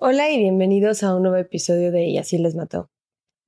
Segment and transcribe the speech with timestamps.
[0.00, 2.88] Hola y bienvenidos a un nuevo episodio de Y así les mató.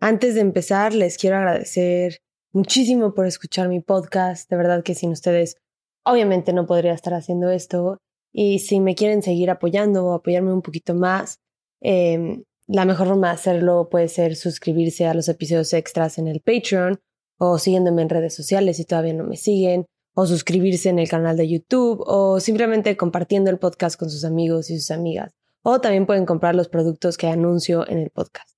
[0.00, 4.50] Antes de empezar, les quiero agradecer muchísimo por escuchar mi podcast.
[4.50, 5.58] De verdad que sin ustedes,
[6.04, 7.98] obviamente no podría estar haciendo esto.
[8.32, 11.38] Y si me quieren seguir apoyando o apoyarme un poquito más,
[11.82, 16.40] eh, la mejor forma de hacerlo puede ser suscribirse a los episodios extras en el
[16.40, 16.98] Patreon
[17.38, 19.86] o siguiéndome en redes sociales si todavía no me siguen,
[20.16, 24.68] o suscribirse en el canal de YouTube o simplemente compartiendo el podcast con sus amigos
[24.70, 28.56] y sus amigas o también pueden comprar los productos que anuncio en el podcast.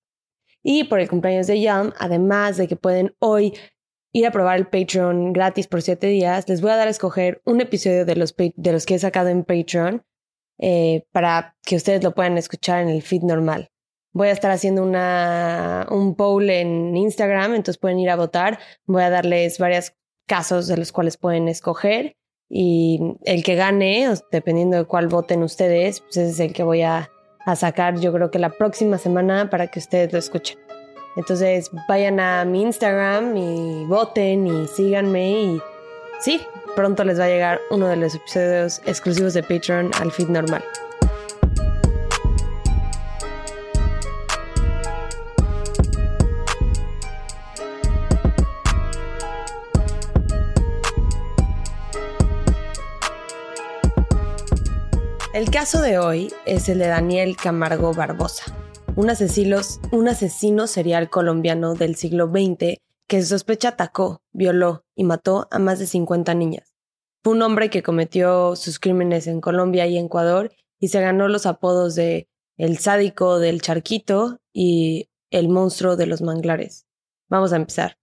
[0.63, 3.55] Y por el cumpleaños de Yam, además de que pueden hoy
[4.13, 7.41] ir a probar el Patreon gratis por siete días, les voy a dar a escoger
[7.45, 10.05] un episodio de los, de los que he sacado en Patreon
[10.59, 13.71] eh, para que ustedes lo puedan escuchar en el feed normal.
[14.13, 18.59] Voy a estar haciendo una, un poll en Instagram, entonces pueden ir a votar.
[18.85, 19.95] Voy a darles varios
[20.27, 22.17] casos de los cuales pueden escoger
[22.55, 26.83] y el que gane, dependiendo de cuál voten ustedes, pues ese es el que voy
[26.83, 27.11] a,
[27.47, 30.59] a sacar yo creo que la próxima semana para que ustedes lo escuchen.
[31.17, 35.63] Entonces vayan a mi Instagram y voten y síganme y
[36.21, 36.43] sí,
[36.77, 40.63] pronto les va a llegar uno de los episodios exclusivos de Patreon al feed normal.
[55.43, 58.45] El caso de hoy es el de Daniel Camargo Barbosa,
[58.95, 65.59] un asesino, serial colombiano del siglo XX que se sospecha atacó, violó y mató a
[65.59, 66.77] más de 50 niñas.
[67.25, 71.45] Fue un hombre que cometió sus crímenes en Colombia y Ecuador y se ganó los
[71.45, 76.87] apodos de el sádico del charquito y el monstruo de los manglares.
[77.29, 77.99] Vamos a empezar.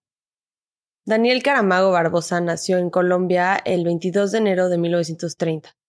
[1.06, 5.80] Daniel Caramago Barbosa nació en Colombia el 22 de enero de 1930.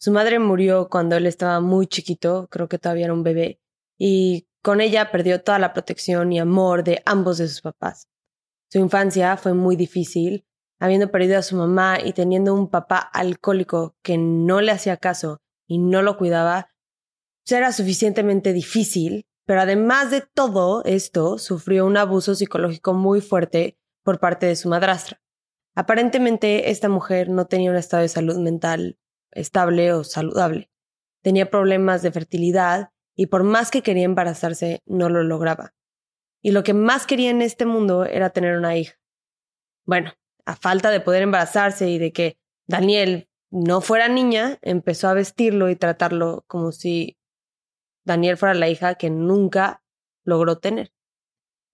[0.00, 3.60] Su madre murió cuando él estaba muy chiquito, creo que todavía era un bebé,
[3.98, 8.08] y con ella perdió toda la protección y amor de ambos de sus papás.
[8.70, 10.44] Su infancia fue muy difícil,
[10.78, 15.40] habiendo perdido a su mamá y teniendo un papá alcohólico que no le hacía caso
[15.66, 16.70] y no lo cuidaba,
[17.56, 24.20] era suficientemente difícil, pero además de todo esto, sufrió un abuso psicológico muy fuerte por
[24.20, 25.20] parte de su madrastra.
[25.74, 28.98] Aparentemente, esta mujer no tenía un estado de salud mental
[29.38, 30.70] estable o saludable.
[31.22, 35.74] Tenía problemas de fertilidad y por más que quería embarazarse, no lo lograba.
[36.40, 38.94] Y lo que más quería en este mundo era tener una hija.
[39.84, 40.12] Bueno,
[40.44, 45.70] a falta de poder embarazarse y de que Daniel no fuera niña, empezó a vestirlo
[45.70, 47.18] y tratarlo como si
[48.04, 49.82] Daniel fuera la hija que nunca
[50.24, 50.92] logró tener.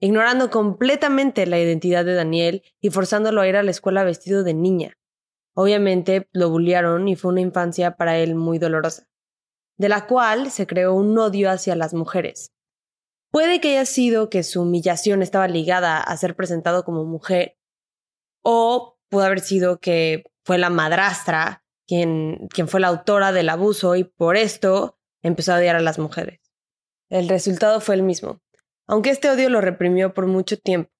[0.00, 4.54] Ignorando completamente la identidad de Daniel y forzándolo a ir a la escuela vestido de
[4.54, 4.96] niña.
[5.54, 9.08] Obviamente lo bullearon y fue una infancia para él muy dolorosa,
[9.78, 12.52] de la cual se creó un odio hacia las mujeres.
[13.30, 17.56] Puede que haya sido que su humillación estaba ligada a ser presentado como mujer,
[18.42, 23.96] o pudo haber sido que fue la madrastra quien, quien fue la autora del abuso
[23.96, 26.40] y por esto empezó a odiar a las mujeres.
[27.08, 28.40] El resultado fue el mismo,
[28.86, 30.90] aunque este odio lo reprimió por mucho tiempo.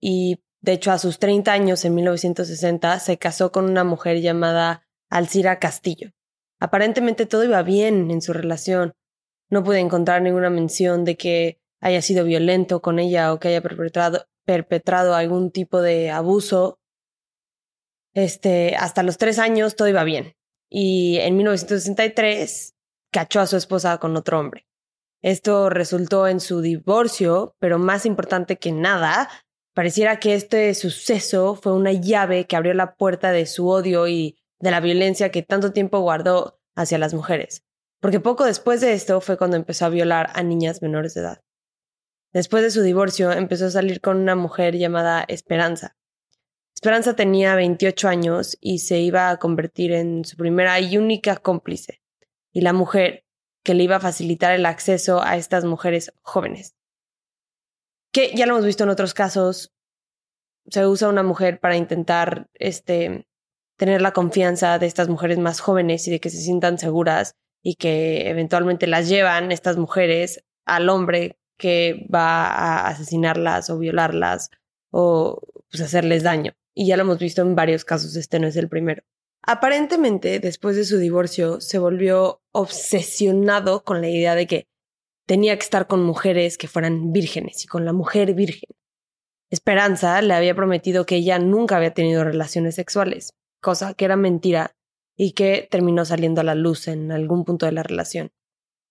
[0.00, 4.86] Y de hecho, a sus 30 años, en 1960, se casó con una mujer llamada
[5.08, 6.10] Alcira Castillo.
[6.58, 8.94] Aparentemente todo iba bien en su relación.
[9.48, 13.62] No pude encontrar ninguna mención de que haya sido violento con ella o que haya
[13.62, 16.78] perpetrado, perpetrado algún tipo de abuso.
[18.12, 20.34] Este, hasta los tres años todo iba bien.
[20.68, 22.74] Y en 1963
[23.10, 24.66] cachó a su esposa con otro hombre.
[25.22, 29.28] Esto resultó en su divorcio, pero más importante que nada,
[29.72, 34.36] Pareciera que este suceso fue una llave que abrió la puerta de su odio y
[34.58, 37.64] de la violencia que tanto tiempo guardó hacia las mujeres,
[38.00, 41.42] porque poco después de esto fue cuando empezó a violar a niñas menores de edad.
[42.32, 45.96] Después de su divorcio empezó a salir con una mujer llamada Esperanza.
[46.74, 52.02] Esperanza tenía 28 años y se iba a convertir en su primera y única cómplice,
[52.52, 53.24] y la mujer
[53.62, 56.74] que le iba a facilitar el acceso a estas mujeres jóvenes
[58.12, 59.72] que ya lo hemos visto en otros casos,
[60.68, 63.26] se usa una mujer para intentar este,
[63.76, 67.74] tener la confianza de estas mujeres más jóvenes y de que se sientan seguras y
[67.74, 74.50] que eventualmente las llevan estas mujeres al hombre que va a asesinarlas o violarlas
[74.90, 75.40] o
[75.70, 76.52] pues, hacerles daño.
[76.74, 79.02] Y ya lo hemos visto en varios casos, este no es el primero.
[79.42, 84.66] Aparentemente, después de su divorcio, se volvió obsesionado con la idea de que
[85.30, 88.68] tenía que estar con mujeres que fueran vírgenes y con la mujer virgen.
[89.48, 94.74] Esperanza le había prometido que ella nunca había tenido relaciones sexuales, cosa que era mentira
[95.16, 98.32] y que terminó saliendo a la luz en algún punto de la relación.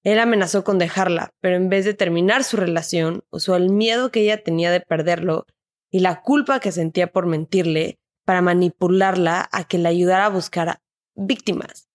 [0.06, 4.22] Él amenazó con dejarla, pero en vez de terminar su relación, usó el miedo que
[4.22, 5.46] ella tenía de perderlo
[5.92, 10.80] y la culpa que sentía por mentirle para manipularla a que le ayudara a buscar
[11.16, 11.89] víctimas.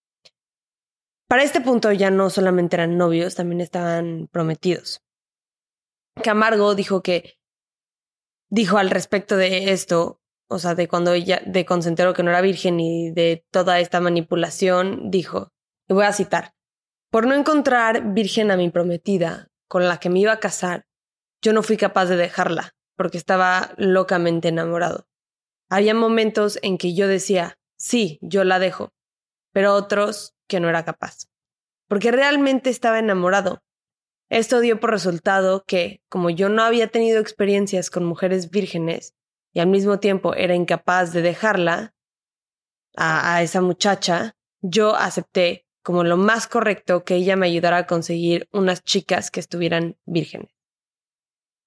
[1.29, 5.03] Para este punto ya no solamente eran novios, también estaban prometidos.
[6.23, 7.39] Camargo dijo que
[8.51, 12.41] dijo al respecto de esto, o sea, de cuando ella, de consentero que no era
[12.41, 15.53] virgen y de toda esta manipulación, dijo,
[15.89, 16.55] y voy a citar,
[17.11, 20.87] por no encontrar virgen a mi prometida, con la que me iba a casar,
[21.43, 25.07] yo no fui capaz de dejarla, porque estaba locamente enamorado.
[25.69, 28.93] Había momentos en que yo decía, sí, yo la dejo,
[29.53, 31.29] pero otros que no era capaz,
[31.89, 33.63] porque realmente estaba enamorado.
[34.31, 39.15] Esto dio por resultado que, como yo no había tenido experiencias con mujeres vírgenes
[39.53, 41.95] y al mismo tiempo era incapaz de dejarla
[42.97, 48.49] a, esa muchacha, yo acepté como lo más correcto que ella me ayudara a conseguir
[48.53, 50.51] unas chicas que estuvieran vírgenes.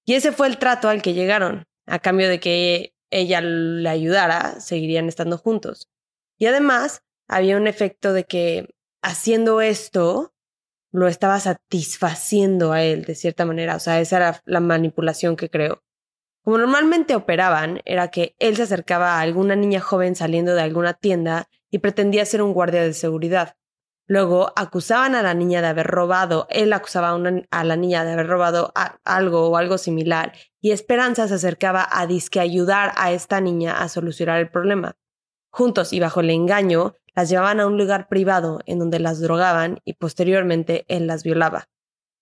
[0.04, 1.66] Y ese fue el trato al que llegaron.
[1.86, 5.88] A cambio de que ella le ayudara, seguirían estando juntos.
[6.38, 10.34] Y además, había un efecto de que haciendo esto,
[10.90, 13.76] lo estaba satisfaciendo a él de cierta manera.
[13.76, 15.82] O sea, esa era la manipulación que creó.
[16.42, 20.94] Como normalmente operaban, era que él se acercaba a alguna niña joven saliendo de alguna
[20.94, 23.56] tienda y pretendía ser un guardia de seguridad.
[24.06, 27.10] Luego acusaban a la niña de haber robado, él acusaba
[27.50, 28.72] a, la niña de haber robado
[29.04, 30.32] algo o algo similar,
[30.62, 34.96] y Esperanza se acercaba a disque ayudar a esta niña a solucionar el problema.
[35.50, 39.80] Juntos y bajo el engaño, las llevaban a un lugar privado en donde las drogaban
[39.84, 41.68] y posteriormente él las violaba.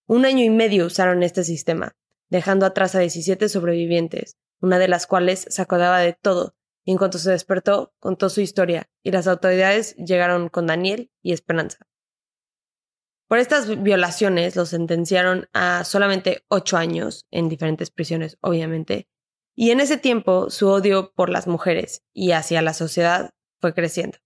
[0.07, 1.95] Un año y medio usaron este sistema,
[2.31, 6.97] dejando atrás a 17 sobrevivientes, una de las cuales se acordaba de todo y en
[6.97, 11.87] cuanto se despertó, contó su historia y las autoridades llegaron con Daniel y Esperanza.
[13.29, 19.11] Por estas violaciones lo sentenciaron a solamente ocho años en diferentes prisiones, obviamente,
[19.55, 24.17] y en ese tiempo su odio por las mujeres y hacia la sociedad fue creciendo.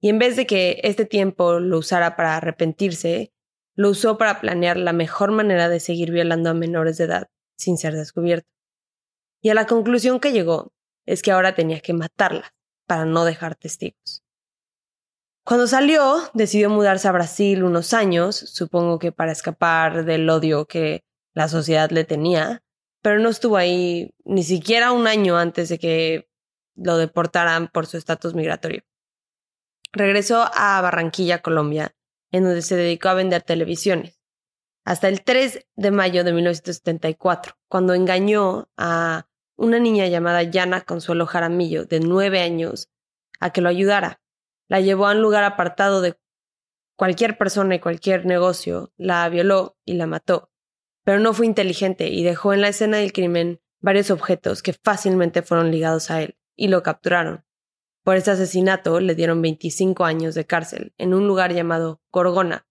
[0.00, 3.32] Y en vez de que este tiempo lo usara para arrepentirse,
[3.74, 7.76] lo usó para planear la mejor manera de seguir violando a menores de edad sin
[7.76, 8.48] ser descubierto.
[9.42, 10.72] Y a la conclusión que llegó
[11.06, 12.54] es que ahora tenía que matarla
[12.86, 14.22] para no dejar testigos.
[15.44, 21.02] Cuando salió, decidió mudarse a Brasil unos años, supongo que para escapar del odio que
[21.34, 22.62] la sociedad le tenía,
[23.02, 26.28] pero no estuvo ahí ni siquiera un año antes de que
[26.76, 28.82] lo deportaran por su estatus migratorio.
[29.92, 31.94] Regresó a Barranquilla, Colombia,
[32.30, 34.20] en donde se dedicó a vender televisiones,
[34.84, 39.26] hasta el 3 de mayo de 1974, cuando engañó a
[39.56, 42.88] una niña llamada Yana Consuelo Jaramillo, de nueve años,
[43.40, 44.22] a que lo ayudara.
[44.68, 46.16] La llevó a un lugar apartado de
[46.96, 50.50] cualquier persona y cualquier negocio, la violó y la mató.
[51.04, 55.42] Pero no fue inteligente y dejó en la escena del crimen varios objetos que fácilmente
[55.42, 57.44] fueron ligados a él, y lo capturaron.
[58.02, 62.66] Por este asesinato le dieron 25 años de cárcel en un lugar llamado Gorgona,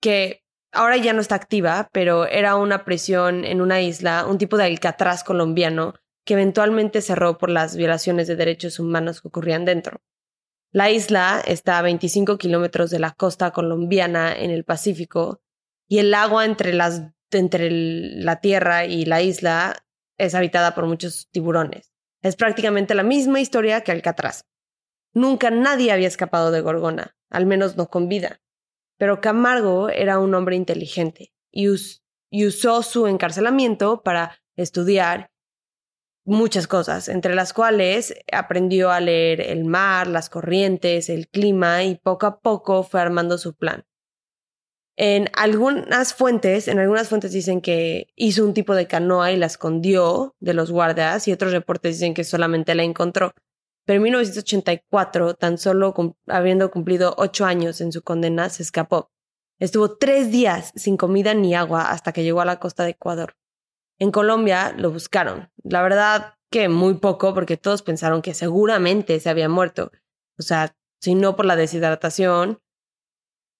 [0.00, 4.56] que ahora ya no está activa, pero era una prisión en una isla, un tipo
[4.56, 5.94] de alcatraz colombiano
[6.24, 10.00] que eventualmente cerró por las violaciones de derechos humanos que ocurrían dentro.
[10.72, 15.40] La isla está a 25 kilómetros de la costa colombiana en el Pacífico
[15.86, 19.84] y el agua entre, las, entre la tierra y la isla
[20.18, 21.93] es habitada por muchos tiburones.
[22.24, 24.46] Es prácticamente la misma historia que Alcatraz.
[25.12, 28.40] Nunca nadie había escapado de Gorgona, al menos no con vida.
[28.96, 35.32] Pero Camargo era un hombre inteligente y, usó su encarcelamiento para estudiar
[36.24, 41.96] muchas cosas, entre las cuales aprendió a leer el mar, las corrientes, el clima y
[41.96, 43.84] poco a poco fue armando su plan.
[44.96, 49.46] En algunas fuentes, en algunas fuentes dicen que hizo un tipo de canoa y la
[49.46, 53.32] escondió de los guardias y otros reportes dicen que solamente la encontró.
[53.84, 55.94] Pero en 1984, tan solo
[56.28, 59.10] habiendo cumplido ocho años en su condena, se escapó.
[59.58, 63.36] Estuvo tres días sin comida ni agua hasta que llegó a la costa de Ecuador.
[63.98, 65.50] En Colombia lo buscaron.
[65.62, 69.90] La verdad que muy poco porque todos pensaron que seguramente se había muerto.
[70.38, 72.60] O sea, si no por la deshidratación,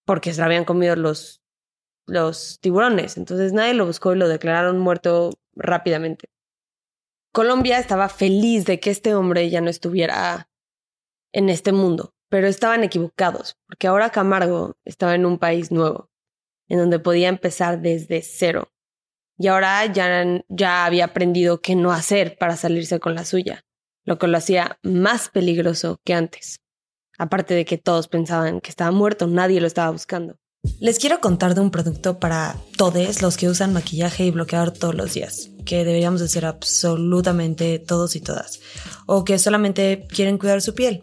[0.05, 1.43] porque se lo habían comido los,
[2.07, 3.17] los tiburones.
[3.17, 6.29] Entonces nadie lo buscó y lo declararon muerto rápidamente.
[7.33, 10.49] Colombia estaba feliz de que este hombre ya no estuviera
[11.33, 16.11] en este mundo, pero estaban equivocados, porque ahora Camargo estaba en un país nuevo,
[16.69, 18.73] en donde podía empezar desde cero.
[19.37, 23.65] Y ahora ya, ya había aprendido qué no hacer para salirse con la suya,
[24.05, 26.61] lo que lo hacía más peligroso que antes.
[27.19, 30.37] Aparte de que todos pensaban que estaba muerto, nadie lo estaba buscando.
[30.81, 34.95] Les quiero contar de un producto para todos los que usan maquillaje y bloqueador todos
[34.95, 38.61] los días, que deberíamos hacer absolutamente todos y todas,
[39.07, 41.03] o que solamente quieren cuidar su piel.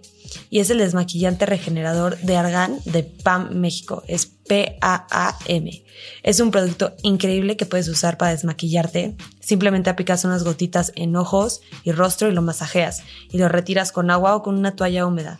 [0.49, 4.01] Y es el desmaquillante regenerador de Argan de PAM México.
[4.07, 5.83] Es P-A-A-M.
[6.23, 9.17] Es un producto increíble que puedes usar para desmaquillarte.
[9.41, 14.09] Simplemente aplicas unas gotitas en ojos y rostro y lo masajeas y lo retiras con
[14.09, 15.39] agua o con una toalla húmeda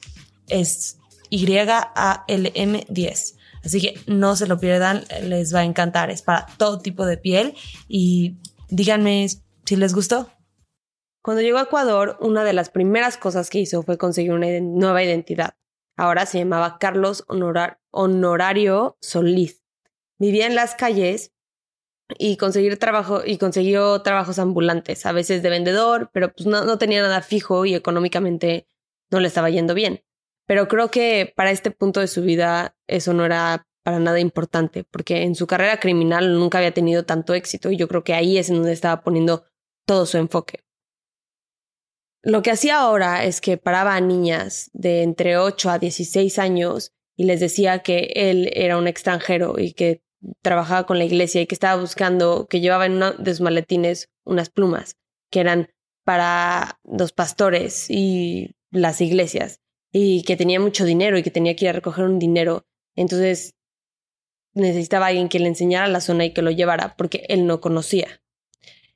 [0.47, 1.77] es Y-A-L-M-10.
[3.63, 6.09] Así que no se lo pierdan, les va a encantar.
[6.09, 7.53] Es para todo tipo de piel
[7.87, 8.37] y
[8.69, 9.27] díganme
[9.65, 10.29] si les gustó.
[11.23, 15.03] Cuando llegó a Ecuador, una de las primeras cosas que hizo fue conseguir una nueva
[15.03, 15.53] identidad.
[15.95, 17.25] Ahora se llamaba Carlos
[17.91, 19.63] Honorario Solís.
[20.17, 21.31] Vivía en las calles
[22.17, 27.03] y conseguir trabajo y consiguió trabajos ambulantes, a veces de vendedor, pero pues no tenía
[27.03, 28.67] nada fijo y económicamente
[29.11, 30.03] no le estaba yendo bien.
[30.51, 34.83] Pero creo que para este punto de su vida eso no era para nada importante,
[34.83, 38.37] porque en su carrera criminal nunca había tenido tanto éxito y yo creo que ahí
[38.37, 39.45] es en donde estaba poniendo
[39.87, 40.65] todo su enfoque.
[42.21, 46.91] Lo que hacía ahora es que paraba a niñas de entre 8 a 16 años
[47.15, 50.03] y les decía que él era un extranjero y que
[50.41, 54.09] trabajaba con la iglesia y que estaba buscando, que llevaba en uno de sus maletines
[54.25, 54.97] unas plumas
[55.31, 55.69] que eran
[56.03, 59.60] para los pastores y las iglesias
[59.91, 62.65] y que tenía mucho dinero y que tenía que ir a recoger un dinero.
[62.95, 63.55] Entonces
[64.53, 68.21] necesitaba alguien que le enseñara la zona y que lo llevara porque él no conocía.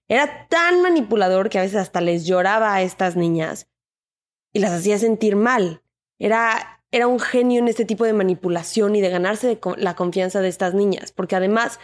[0.08, 3.68] Era tan manipulador que a veces hasta les lloraba a estas niñas
[4.54, 5.82] y las hacía sentir mal.
[6.20, 10.48] Era, era un genio en este tipo de manipulación y de ganarse la confianza de
[10.48, 11.80] estas niñas, porque además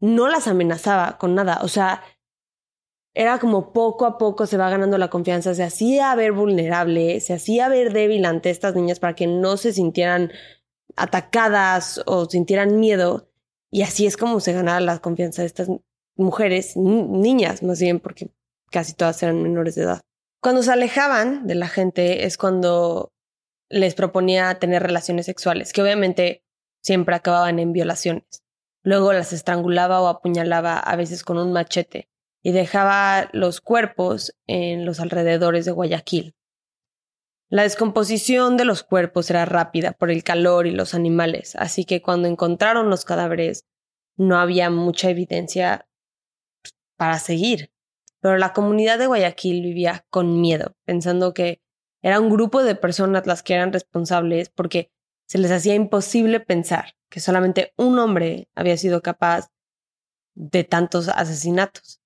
[0.00, 1.60] no las amenazaba con nada.
[1.62, 2.02] O sea,
[3.14, 7.32] era como poco a poco se va ganando la confianza, se hacía ver vulnerable, se
[7.32, 10.32] hacía ver débil ante estas niñas para que no se sintieran
[10.96, 13.28] atacadas o sintieran miedo.
[13.70, 15.68] Y así es como se ganaba la confianza de estas
[16.16, 18.30] mujeres, niñas más bien, porque
[18.70, 20.00] casi todas eran menores de edad.
[20.40, 23.12] Cuando se alejaban de la gente es cuando
[23.68, 26.44] les proponía tener relaciones sexuales, que obviamente
[26.82, 28.42] siempre acababan en violaciones.
[28.82, 32.08] Luego las estrangulaba o apuñalaba, a veces con un machete
[32.44, 36.36] y dejaba los cuerpos en los alrededores de Guayaquil.
[37.48, 42.02] La descomposición de los cuerpos era rápida por el calor y los animales, así que
[42.02, 43.64] cuando encontraron los cadáveres
[44.18, 45.88] no había mucha evidencia
[46.96, 47.72] para seguir.
[48.20, 51.62] Pero la comunidad de Guayaquil vivía con miedo, pensando que
[52.02, 54.90] era un grupo de personas las que eran responsables porque
[55.26, 59.48] se les hacía imposible pensar que solamente un hombre había sido capaz
[60.34, 62.03] de tantos asesinatos.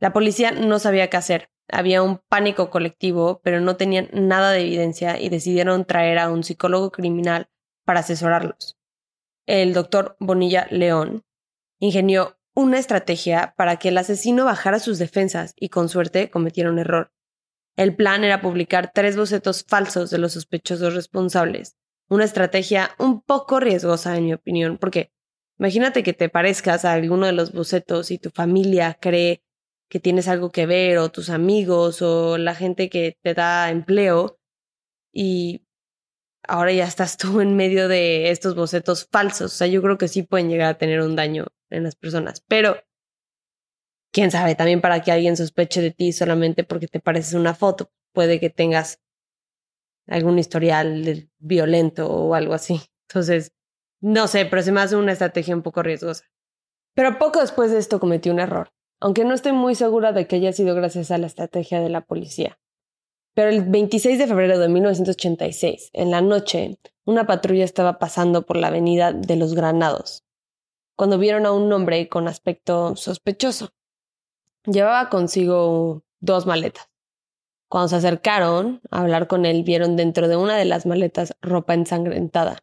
[0.00, 1.48] La policía no sabía qué hacer.
[1.68, 6.44] Había un pánico colectivo, pero no tenían nada de evidencia y decidieron traer a un
[6.44, 7.48] psicólogo criminal
[7.84, 8.76] para asesorarlos.
[9.46, 11.24] El doctor Bonilla León
[11.78, 16.78] ingenió una estrategia para que el asesino bajara sus defensas y con suerte cometiera un
[16.78, 17.12] error.
[17.76, 21.76] El plan era publicar tres bocetos falsos de los sospechosos responsables.
[22.08, 25.10] Una estrategia un poco riesgosa, en mi opinión, porque
[25.58, 29.42] imagínate que te parezcas a alguno de los bocetos y tu familia cree
[29.94, 34.40] que tienes algo que ver o tus amigos o la gente que te da empleo
[35.12, 35.68] y
[36.42, 39.52] ahora ya estás tú en medio de estos bocetos falsos.
[39.52, 42.42] O sea, yo creo que sí pueden llegar a tener un daño en las personas,
[42.48, 42.82] pero
[44.12, 47.92] quién sabe, también para que alguien sospeche de ti solamente porque te pareces una foto,
[48.12, 49.00] puede que tengas
[50.08, 52.80] algún historial violento o algo así.
[53.08, 53.52] Entonces,
[54.00, 56.24] no sé, pero se me hace una estrategia un poco riesgosa.
[56.96, 60.36] Pero poco después de esto cometí un error aunque no estoy muy segura de que
[60.36, 62.58] haya sido gracias a la estrategia de la policía.
[63.34, 68.56] Pero el 26 de febrero de 1986, en la noche, una patrulla estaba pasando por
[68.56, 70.24] la avenida de los Granados,
[70.96, 73.70] cuando vieron a un hombre con aspecto sospechoso.
[74.64, 76.88] Llevaba consigo dos maletas,
[77.68, 81.74] Cuando se acercaron a hablar con él, vieron dentro de una de las maletas ropa
[81.74, 82.62] ensangrentada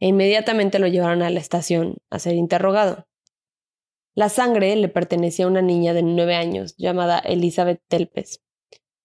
[0.00, 3.06] e inmediatamente lo llevaron a la estación a ser interrogado.
[4.16, 8.42] La sangre le pertenecía a una niña de nueve años llamada Elizabeth Telpes.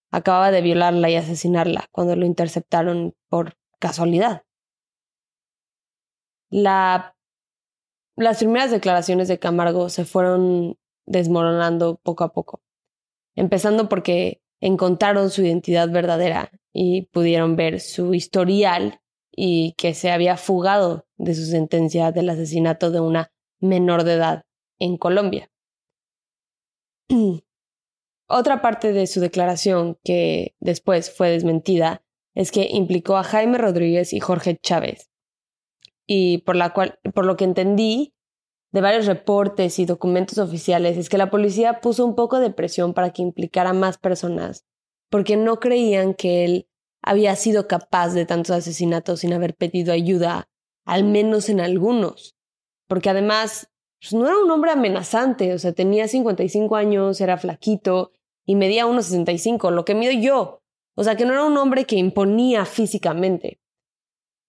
[0.10, 4.44] Acababa de violarla y asesinarla cuando lo interceptaron por casualidad.
[6.50, 7.13] La...
[8.15, 12.62] Las primeras declaraciones de Camargo se fueron desmoronando poco a poco,
[13.36, 20.38] empezando porque encontraron su identidad verdadera y pudieron ver su historial y que se había
[20.38, 24.46] fugado de su sentencia del asesinato de una menor de edad
[24.81, 25.50] en Colombia.
[28.27, 34.13] Otra parte de su declaración que después fue desmentida es que implicó a Jaime Rodríguez
[34.13, 35.09] y Jorge Chávez.
[36.07, 38.13] Y por, la cual, por lo que entendí
[38.71, 42.93] de varios reportes y documentos oficiales es que la policía puso un poco de presión
[42.93, 44.65] para que implicara más personas,
[45.09, 46.67] porque no creían que él
[47.01, 50.50] había sido capaz de tantos asesinatos sin haber pedido ayuda,
[50.85, 52.38] al menos en algunos.
[52.88, 53.69] Porque además,
[54.01, 58.12] pues, no era un hombre amenazante, o sea, tenía 55 años, era flaquito
[58.46, 60.63] y medía 1,65, lo que mido yo.
[60.96, 63.62] O sea, que no era un hombre que imponía físicamente.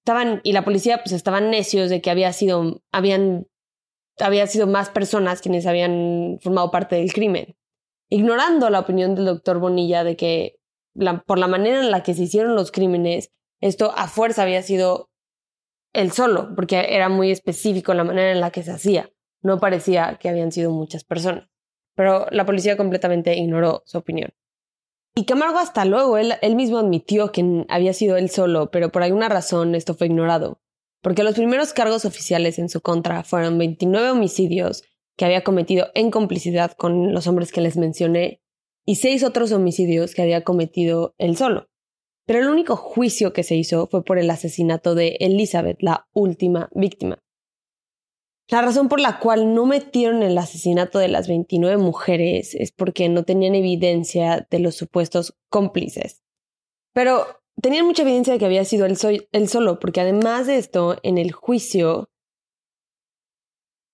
[0.04, 3.47] Estaban, y la policía pues estaban necios de que había sido, habían,
[4.18, 7.54] había sido más personas quienes habían formado parte del crimen,
[8.09, 10.56] ignorando la opinión del doctor Bonilla de que
[11.26, 13.30] por la manera en la que se hicieron los crímenes,
[13.61, 15.11] esto a fuerza había sido
[15.92, 19.11] él solo, porque era muy específico la manera en la que se hacía.
[19.42, 21.49] No parecía que habían sido muchas personas.
[21.94, 24.30] Pero la policía completamente ignoró su opinión.
[25.14, 29.02] Y Camargo hasta luego, él, él mismo admitió que había sido él solo, pero por
[29.02, 30.62] alguna razón esto fue ignorado.
[31.02, 34.84] Porque los primeros cargos oficiales en su contra fueron 29 homicidios
[35.16, 38.40] que había cometido en complicidad con los hombres que les mencioné
[38.87, 41.68] y seis otros homicidios que había cometido él solo.
[42.25, 46.69] Pero el único juicio que se hizo fue por el asesinato de Elizabeth, la última
[46.73, 47.19] víctima.
[48.52, 53.08] La razón por la cual no metieron el asesinato de las 29 mujeres es porque
[53.08, 56.23] no tenían evidencia de los supuestos cómplices.
[56.93, 58.99] Pero tenían mucha evidencia de que había sido él,
[59.49, 62.10] solo, porque además de esto, en el juicio,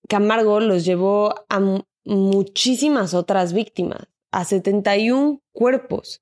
[0.09, 1.61] Camargo los llevó a
[2.03, 6.21] muchísimas otras víctimas a 71 cuerpos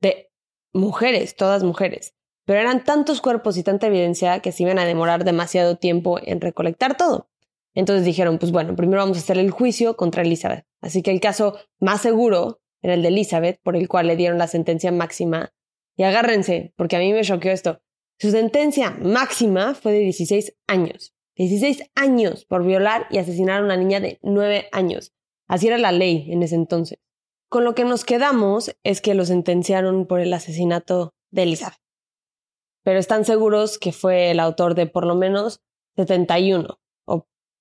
[0.00, 0.30] de
[0.72, 2.14] mujeres, todas mujeres.
[2.44, 6.40] Pero eran tantos cuerpos y tanta evidencia que se iban a demorar demasiado tiempo en
[6.40, 7.28] recolectar todo.
[7.76, 10.64] Entonces dijeron, pues bueno, primero vamos a hacer el juicio contra Elizabeth.
[10.80, 14.38] Así que el caso más seguro era el de Elizabeth, por el cual le dieron
[14.38, 15.52] la sentencia máxima.
[15.94, 17.80] Y agárrense, porque a mí me choqueó esto.
[18.18, 21.14] Su sentencia máxima fue de 16 años.
[21.36, 25.12] 16 años por violar y asesinar a una niña de 9 años.
[25.46, 26.98] Así era la ley en ese entonces.
[27.50, 31.78] Con lo que nos quedamos es que lo sentenciaron por el asesinato de Elizabeth.
[32.84, 35.60] Pero están seguros que fue el autor de por lo menos
[35.96, 36.78] 71, o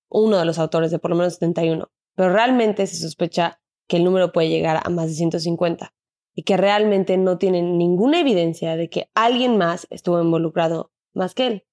[0.09, 1.89] uno de los autores de por lo menos 71.
[2.15, 5.93] Pero realmente se sospecha que el número puede llegar a más de 150
[6.33, 11.47] y que realmente no tienen ninguna evidencia de que alguien más estuvo involucrado más que
[11.47, 11.65] él.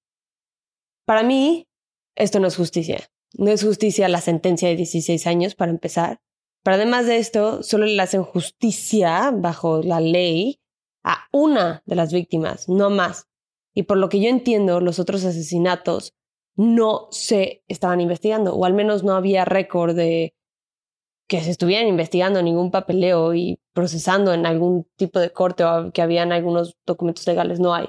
[1.05, 1.67] Para mí,
[2.15, 3.09] esto no es justicia.
[3.33, 6.21] No es justicia la sentencia de 16 años, para empezar.
[6.63, 10.61] Pero además de esto, solo le hacen justicia bajo la ley
[11.03, 13.27] a una de las víctimas, no más.
[13.73, 16.15] Y por lo que yo entiendo, los otros asesinatos
[16.55, 20.35] no se estaban investigando, o al menos no había récord de
[21.27, 26.01] que se estuvieran investigando ningún papeleo y procesando en algún tipo de corte o que
[26.01, 27.87] habían algunos documentos legales, no hay.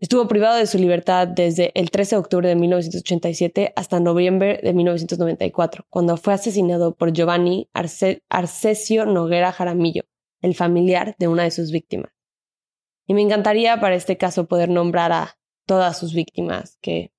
[0.00, 4.74] Estuvo privado de su libertad desde el 13 de octubre de 1987 hasta noviembre de
[4.74, 10.02] 1994, cuando fue asesinado por Giovanni Arcesio Noguera Jaramillo,
[10.42, 12.12] el familiar de una de sus víctimas.
[13.06, 17.13] Y me encantaría para este caso poder nombrar a todas sus víctimas que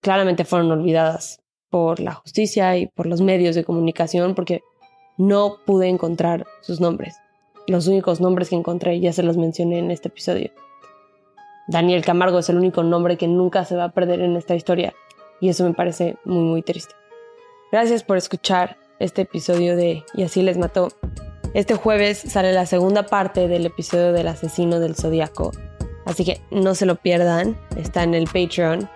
[0.00, 4.60] claramente fueron olvidadas por la justicia y por los medios de comunicación porque
[5.16, 7.16] no pude encontrar sus nombres.
[7.66, 10.50] Los únicos nombres que encontré ya se los mencioné en este episodio.
[11.68, 14.92] Daniel Camargo es el único nombre que nunca se va a perder en esta historia
[15.40, 16.94] y eso me parece muy muy triste.
[17.70, 20.88] Gracias por escuchar este episodio de Y así les mató.
[21.54, 25.52] Este jueves sale la segunda parte del episodio del asesino del zodiaco,
[26.06, 28.88] así que no se lo pierdan, está en el Patreon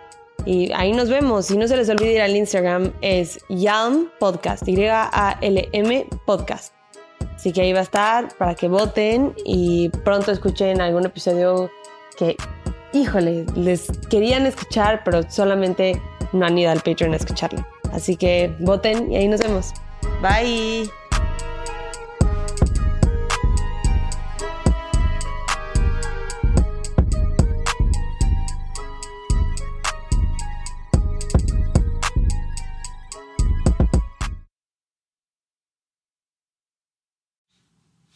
[0.47, 1.51] y ahí nos vemos.
[1.51, 6.75] Y no se les olvide ir al Instagram, es Yalm Podcast, Y-A-L-M Podcast.
[7.35, 11.71] Así que ahí va a estar para que voten y pronto escuchen algún episodio
[12.17, 12.37] que
[12.95, 16.01] híjole, les querían escuchar, pero solamente
[16.33, 17.67] no han ido al Patreon a escucharlo.
[17.93, 19.73] Así que voten y ahí nos vemos.
[20.23, 21.04] Bye.